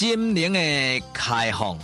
[0.00, 0.58] 心灵的
[1.12, 1.78] 开放，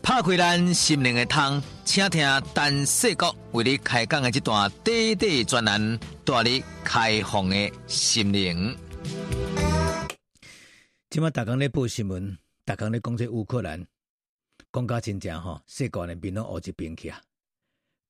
[0.00, 2.24] 拍开咱心灵的窗，请听
[2.54, 8.78] 陈世国为你开讲的这段短短专栏，带你开放的心灵。
[11.10, 13.84] 今麦大家咧报新闻，大家咧讲这乌克兰，
[14.72, 17.20] 讲到真正吼，世界的面拢乌一边去啊。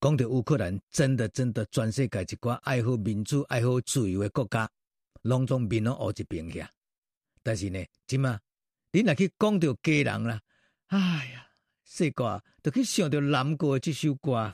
[0.03, 4.69] 讲到乌克兰，真的真的全世界一寡爱好民主、爱好自由的国家，
[5.21, 6.61] 拢总面拢乌一边去。
[7.41, 8.37] 但是呢，即嘛，
[8.91, 10.41] 你若去讲到家人啦，
[10.87, 10.97] 哎
[11.33, 11.47] 呀，
[11.85, 12.15] 世界
[12.61, 14.51] 都去想到南国的这首歌。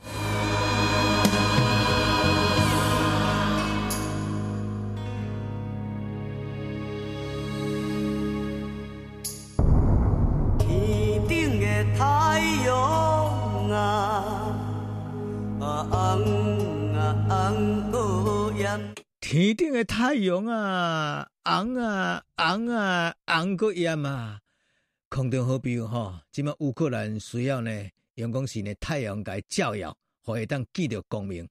[19.32, 24.42] 天顶的太阳啊，红啊，红啊，红个艳啊！
[25.08, 31.48] 空中好比吼，即马乌克兰需要呢，阳光是呢太阳来照耀，可会当见到光明。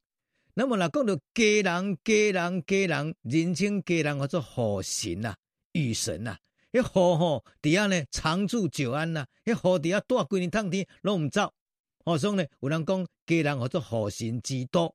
[0.55, 5.37] 那么若讲到家人，家人，家人，人称家人，叫做雨神啊，
[5.71, 6.37] 雨神啊，
[6.73, 11.55] 迄雨吼，伫遐呢长驻久安呐，迄雨伫遐大几年冬天拢毋走。
[12.03, 14.93] 我说呢，有人讲家人叫做雨神之都，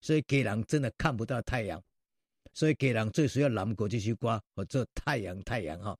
[0.00, 1.80] 所以家人真的看不到太阳。
[2.54, 5.98] 所以，家人最需要南国这首歌，叫做太阳太阳哈。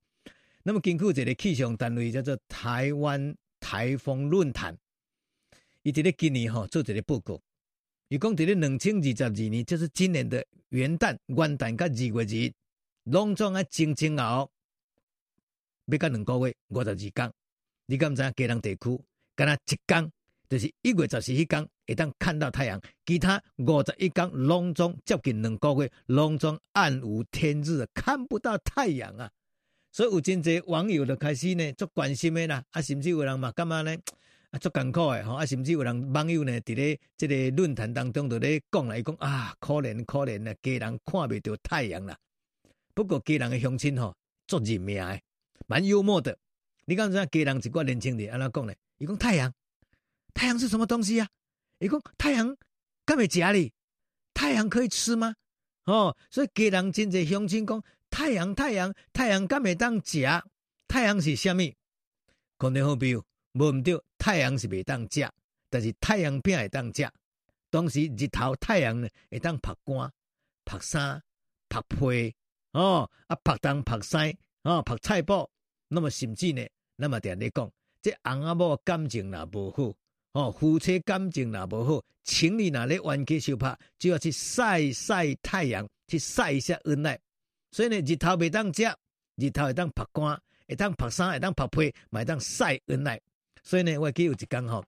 [0.63, 4.79] 那么，根据一个气象单位叫做台湾台风论坛，
[5.83, 7.43] 伊伫咧今年哈做一个报告，
[8.09, 12.53] 伊讲伫咧两千二十二年，就是今年的元旦、元旦甲二月日，
[13.03, 14.51] 拢总啊前前后后，
[15.87, 17.33] 要甲两个月五十二天。
[17.87, 20.13] 你敢知影家人地区，敢若一天，
[20.49, 21.69] 就是一月十四迄天。
[21.87, 29.31] 会当看到太阳，其他五十一天拢总接近两个月，拢总暗无天日，看不到太阳啊！
[29.93, 33.97] 所以有真侪网友就开始呢，足关心的啦，啊，甚至有人嘛干嘛呢？
[34.51, 42.17] 啊，足艰苦诶，吼，啊，甚至有人网友呢，伫咧这个论坛当中，就咧讲来讲啊，可怜可怜啊，家人看未到太阳啦。
[42.95, 45.23] 不过家人的乡亲吼，足认命诶，
[45.67, 46.37] 蛮幽默的。
[46.87, 47.25] 你讲啥？
[47.27, 48.75] 家人一挂年轻人安怎讲呢？
[48.99, 49.53] 伊讲太阳，
[50.33, 51.29] 太阳是什么东西啊？
[51.79, 52.57] 伊讲太阳
[53.05, 53.73] 敢会食哩？
[54.33, 55.35] 太阳可以吃吗？
[55.85, 60.25] 哦，所以家人真济乡亲讲太阳太阳太阳敢会当食？
[60.89, 61.77] 太阳是虾米？
[62.57, 65.29] 可能好比无毋对，太阳是袂当食，
[65.69, 67.09] 但是太阳饼会当食。
[67.71, 70.13] 当时日头太阳呢会当曝干、
[70.65, 71.23] 曝衫、
[71.69, 72.35] 曝被
[72.73, 74.17] 哦，啊曝东曝西
[74.63, 75.49] 哦，曝菜脯。
[75.89, 77.71] 那么甚至呢，那么点咧讲，
[78.01, 79.95] 这翁仔某感情若无好。
[80.35, 87.17] 哦，夫妻感情若无好，情侣若咧冤家相拍，就要去晒晒太阳，去晒一下恩爱。
[87.71, 88.83] 所以呢，日头袂当食，
[89.37, 93.21] 日头会当曝干，会当曝衫，会当曝被，会当晒恩爱。
[93.63, 94.85] 所以呢，我记有一天吼，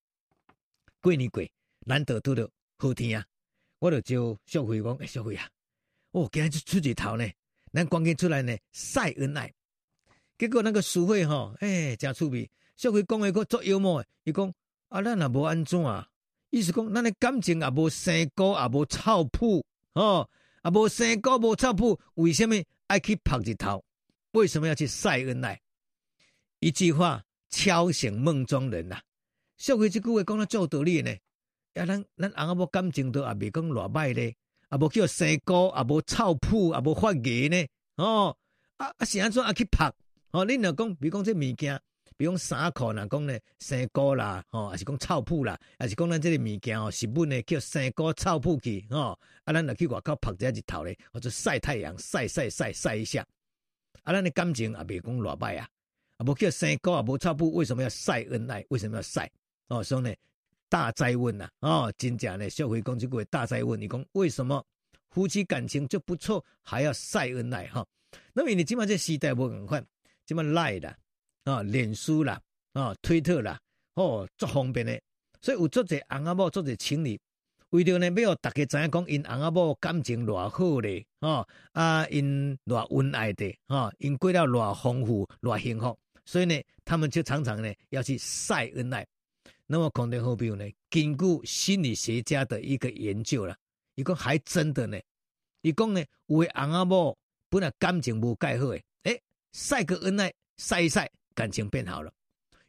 [1.00, 1.40] 过年过，
[1.86, 3.24] 难得拄着好天啊，
[3.78, 5.48] 我就招小辉讲，诶、小辉啊，
[6.10, 7.24] 哦，今日出日头呢，
[7.72, 9.54] 咱赶紧出来呢晒恩爱。
[10.38, 12.50] 结果那个淑慧吼，诶、欸，真趣味。
[12.76, 14.52] 小辉讲诶个足幽默诶，伊讲。
[14.96, 16.08] 啊，咱也无安怎啊？
[16.48, 19.62] 意思讲，咱的感情也无生菇，也无臭噗，
[19.92, 20.26] 哦，
[20.64, 23.84] 也无生菇，无臭噗，为什么爱去曝日头？
[24.32, 25.60] 为什么要去晒恩爱？
[26.60, 29.02] 一句话敲醒梦中人呐、啊！
[29.58, 31.10] 小慧这句话讲得做道理呢。
[31.74, 34.34] 呀，咱咱翁仔某感情都也未讲偌歹咧，
[34.72, 37.66] 也无叫生菇，也无臭噗，也无发芽呢。
[37.96, 38.34] 哦，
[38.78, 39.92] 啊啊是安怎啊去曝？
[40.30, 41.78] 哦，恁若讲，比如讲这物件。
[42.16, 53.26] 比如讲衫裤，啦讲呢生菇啦，吼，还是讲臭铺啦，还是讲咱这个物件哦，食物呢叫生菇臭铺去，吼，啊，咱若去外口曝一下日头咧，或者晒太阳，晒晒晒晒一下，
[54.02, 55.68] 啊，咱的感情也未讲偌歹啊，
[56.16, 58.64] 啊，无叫生菇，也无臭铺，为什么要晒恩爱？
[58.70, 59.30] 为什么要晒？
[59.68, 60.14] 哦，所以呢，
[60.70, 64.64] 大灾问呐，哦，真正呢，社会讲这个大灾问，你讲为什么
[65.10, 67.66] 夫妻感情就不错，还要晒恩爱？
[67.66, 67.86] 哈，
[68.32, 69.86] 那么你起码这时代无共款，
[70.24, 70.96] 起码赖的。
[71.46, 72.40] 啊，脸书啦，
[72.72, 73.56] 啊，推特啦，
[73.94, 75.00] 哦，足方便的，
[75.40, 77.16] 所以有足侪翁仔某，足侪情侣，
[77.70, 89.06] 为着呢，要大家知影讲，因翁仔某感情偌好咧，哦，啊，因偌恩爱的，哈，因过了偌丰富，偌幸福，所以呢，他们就常常呢要去晒恩爱。
[89.68, 93.56] 那么，可能好比呢，根据心理学家的一个研究啦，
[93.94, 94.98] 伊讲还真的呢，
[95.62, 97.16] 伊讲呢，有的翁仔某
[97.48, 99.22] 本来感情无介好诶，诶，
[99.52, 101.08] 晒个恩爱，晒一晒。
[101.36, 102.10] 感情变好了，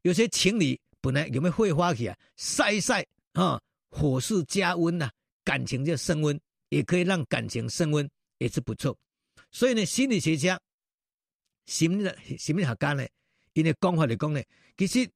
[0.01, 2.15] 有些情侣本来有没有会花起啊？
[2.35, 3.59] 晒一晒啊，
[3.89, 5.09] 火势加温呐，
[5.45, 6.37] 感情就升温，
[6.69, 8.07] 也可以让感情升温，
[8.39, 8.95] 也是不错。
[9.51, 10.59] 所以呢，心理学家、
[11.65, 13.07] 心理心理学家呢，
[13.53, 14.43] 因为讲法来讲呢，
[14.75, 15.09] 其实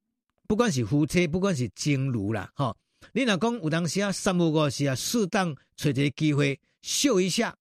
[0.48, 2.74] 不管是夫妻，不管是情侣啦，哈，
[3.12, 7.54] 你若讲有当时啊，三不五时啊，适当找一个机会秀一下，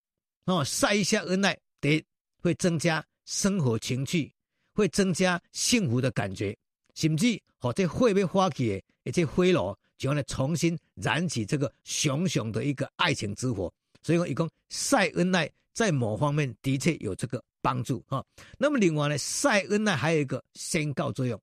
[0.44, 2.04] 哦，晒一下恩爱，得
[2.42, 4.32] 会增加生活情趣，
[4.72, 6.56] 会增加幸福的感觉，
[6.94, 13.72] 甚至哦，这会被花起的，而且灰落就要来重新燃起这个熊熊的一个爱情之火。
[14.02, 18.24] 所以讲，一共晒恩爱，在某方面的确有这个帮助哈。
[18.58, 21.38] 那么另外呢，晒恩爱还有一个宣告作用。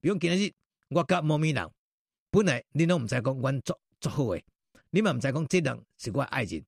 [0.00, 0.52] 比如今日
[0.90, 1.70] 我甲某某人，
[2.30, 4.44] 本来你都唔知讲我做做好诶，
[4.90, 6.64] 你们唔知讲这人是我爱人，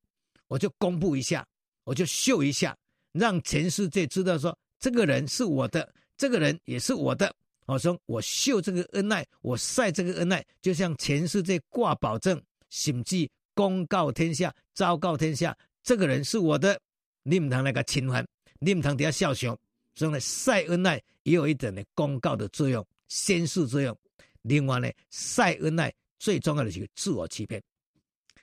[0.48, 1.46] 我就公布一下，
[1.84, 2.76] 我就秀一下，
[3.12, 7.34] 让全世界知道说这个人是我的，这个人也是我的。
[7.66, 12.40] 我说我秀这个恩爱，我晒这个恩爱，就像全世界挂保证，
[12.70, 13.28] 甚至。
[13.54, 15.52] 公告天下，昭告天下，
[15.82, 16.80] 这个人是我的，
[17.24, 18.24] 你唔通那个侵犯，
[18.60, 19.58] 你唔通底下笑熊，
[19.96, 23.98] 所以呢，晒恩爱也有一点呢公告的作用，宣示作用。
[24.42, 27.60] 另外呢，晒恩爱最重要的是自我欺骗。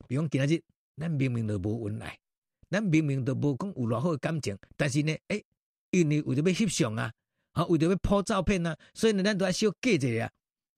[0.06, 0.62] 比如今日
[0.98, 2.20] 咱明明都无恩爱，
[2.70, 5.42] 咱明明都无讲有偌好的感情，但是呢，诶、
[6.00, 7.12] 因为为着要翕相啊，
[7.54, 10.32] 啊，为着要 po 照片啊，所以呢，咱都要小假一下啊，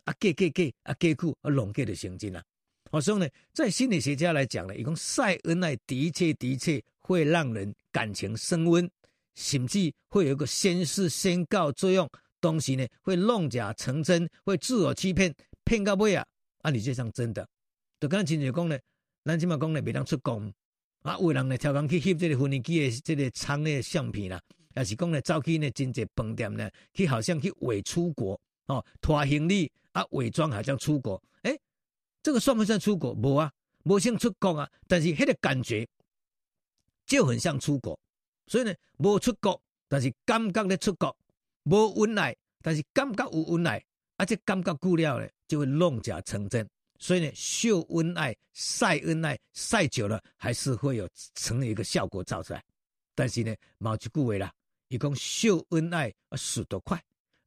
[0.06, 2.44] 啊，假假假啊，假久啊，弄假就成真啊。
[2.92, 8.90] 好，所以呢，在心理学家来讲呢，伊讲晒恩爱的确的确会让人感情升温，
[9.36, 12.10] 甚至会有一个先示先告作用。
[12.40, 15.34] 东西呢会弄假成真，会自我欺骗，
[15.66, 16.24] 骗到尾啊，
[16.62, 17.46] 啊，你就像真的。
[18.00, 18.78] 就刚才亲戚讲呢，
[19.26, 20.54] 咱起码讲呢，别当出工
[21.02, 24.40] 啊，有人呢跳工去翕这个婚礼记的这个仓的相片啦，
[24.78, 31.60] 也是讲呢，早期呢，真济饭店呢，去好像去伪出国哦，拖行李啊，伪装好像出国，诶。
[32.22, 33.14] 这个算不算出国？
[33.14, 33.52] 无啊，
[33.86, 35.88] 无像出国啊，但是那个感觉
[37.06, 37.98] 就很像出国。
[38.48, 41.16] 所以呢，无出国，但是感觉的出国，
[41.64, 43.84] 无恩爱，但是感觉有恩爱，
[44.18, 46.68] 而且感觉久了呢，就会弄假成真。
[47.00, 52.64] 所以呢，秀恩爱、晒恩爱，晒久了还是会有成一个效果造出来。
[53.16, 54.54] 但是呢，冇一句话啦，
[54.90, 56.98] 一共秀恩爱啊，死得快；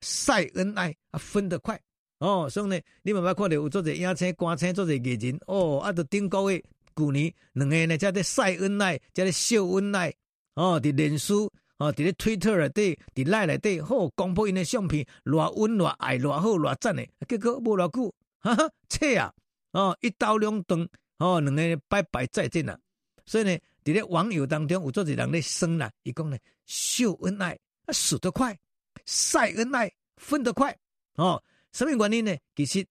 [0.00, 1.80] 晒恩爱啊，分得快。
[2.18, 6.62] 哦，所以呢，你慢慢看到有做者影星、歌星、做者艺人，哦，啊，都顶个月、
[6.94, 10.12] 旧年两个呢，在晒恩爱，在秀恩爱，
[10.54, 19.32] 哦，伫脸书，哦，伫咧推特内底，伫赖内底，好公布因的相片，偌温偌爱，偌好偌赞的，结果无偌久，哈哈，切啊，
[19.72, 20.86] 哦，一刀两断，
[21.18, 22.78] 哦，两个拜拜再见了。
[23.24, 28.58] 所以呢，伫咧网友当中有做者人咧生啦，伊讲呢，秀恩爱啊，死得快，
[29.06, 30.76] 晒恩爱分得快，
[31.14, 31.42] 哦。
[31.72, 32.36] 什么原因呢？
[32.56, 32.84] 其实，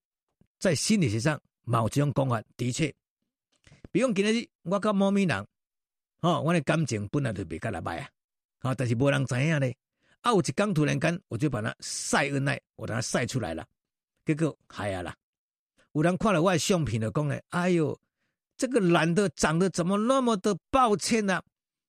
[0.58, 2.90] 在心理学上，某这种讲法的确，
[3.92, 5.46] 比如今日我跟某咪人，
[6.20, 8.08] 哦，我的感情本来就比较来歹啊，
[8.60, 9.70] 啊，但是无人知影呢。
[10.22, 13.66] 啊，有一天突然间，我就把它晒恩爱，我把它晒出来了，
[14.24, 15.14] 结果害啊啦。
[15.92, 18.00] 有人看了我的相片就讲咧，哎呦，
[18.60, 21.40] 这个男的长得怎么那么的抱歉呢、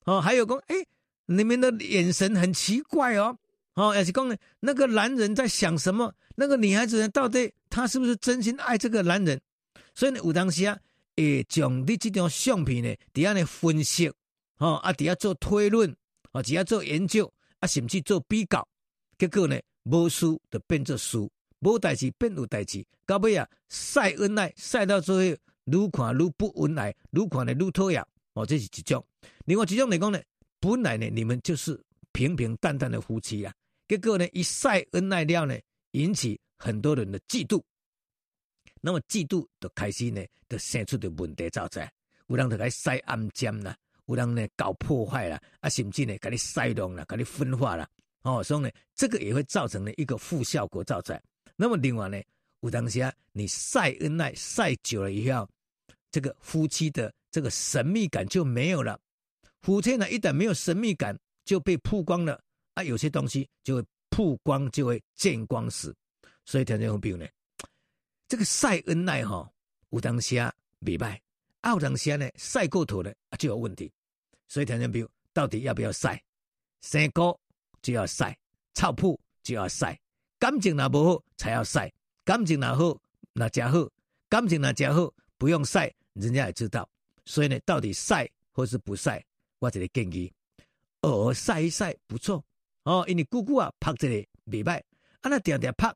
[0.06, 0.88] 哦，还有讲，诶，
[1.26, 3.38] 你们的眼神很奇怪哦。
[3.74, 6.14] 哦，也是讲，那个男人在想什么？
[6.36, 9.38] 那个女孩子呢，到底她是不是真心爱这个男人？
[9.94, 10.80] 所以呢，有当时啊，
[11.18, 14.10] 诶，将你这张相片呢，底下呢分析，
[14.60, 15.94] 哦，啊，底下做推论，
[16.32, 17.30] 啊，底下做研究，
[17.60, 18.66] 啊，甚至做比较，
[19.18, 21.18] 结果呢，无事就变做事，
[21.60, 29.06] 无代志变有代志，到尾啊，晒恩爱晒到最后，愈看愈不恩爱，愈看呢愈讨厌，哦，这是一种。
[29.46, 30.20] 另外一种来讲呢，
[30.60, 31.80] 本来呢，你们就是
[32.12, 33.54] 平平淡淡的夫妻啊。
[33.88, 35.58] 结果呢，一晒恩爱了呢，
[35.92, 37.62] 引起很多人的嫉妒。
[38.80, 41.92] 那么嫉妒就开始呢，就生出的问题造出来。
[42.28, 43.76] 有人就来晒暗箭啦，
[44.06, 47.88] 有人呢搞破坏啦，啊，甚至呢给你晒弄啦，给你分化啦。
[48.24, 51.22] 哦，所以呢，这个也会造成呢一个负效果造出来。
[51.56, 52.20] 那么另外呢，
[52.62, 55.48] 有当时啊，你晒恩爱晒久了以后，
[56.12, 59.00] 这个夫妻的这个神秘感就没有了。
[59.62, 62.42] 夫妻呢，一旦没有神秘感，就被曝光了。
[62.74, 65.94] 啊，有些东西就会曝光，就会见光死，
[66.46, 67.28] 所以听众朋友呢，
[68.28, 69.52] 这个晒恩爱哈，
[69.90, 71.20] 有当时啊未歹，
[71.60, 73.92] 啊有当时呢晒过头了就有问题，
[74.48, 76.22] 所以听众朋友到底要不要晒？
[76.82, 77.38] 生菇
[77.82, 78.38] 就要晒，
[78.74, 80.00] 臭铺就要晒，
[80.40, 81.92] 感情哪不好才要晒，
[82.24, 83.02] 感情若好
[83.34, 83.90] 那家好，
[84.30, 86.88] 感情哪家好不用晒，人家也知道，
[87.26, 89.26] 所以呢，到底晒或是不晒，
[89.58, 90.32] 我这里建议
[91.02, 92.44] 偶尔晒一晒不错。
[92.84, 94.78] 哦，因为姑姑啊拍这个未歹，
[95.22, 95.92] 啊那定定拍，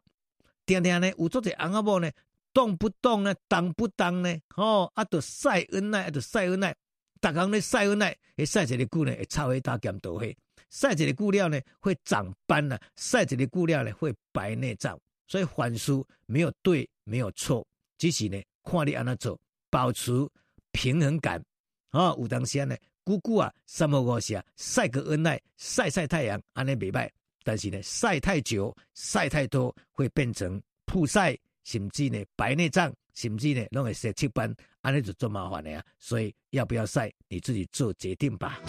[0.66, 2.12] 定定呢有做者翁仔某呢，
[2.52, 4.36] 动不动呢，动不当呢？
[4.56, 6.76] 哦，啊，着晒恩爱，啊，着晒恩爱，
[7.20, 10.36] 大家咧晒恩爱，会晒一个久呢会臭黑大咸豆黑，
[10.72, 15.00] 晒一个久了呢会长斑呐，晒一个久了呢会白内障。
[15.28, 15.92] 所以凡事
[16.26, 17.66] 没有对，没有错，
[17.98, 19.40] 只是呢看你安怎做，
[19.70, 20.12] 保持
[20.72, 21.44] 平衡感。
[21.90, 27.10] 啊、哦，有当时呢，久久啊，三么五时啊，晒个恩爱，晒晒太阳，安尼袂歹。
[27.44, 35.84] 但是呢，晒太久、晒太多，会变成曝晒，甚至呢白内障，甚至呢拢会色赤斑，安尼就做麻烦了呀。
[36.00, 38.60] 所以要不要晒，你自己做决定吧。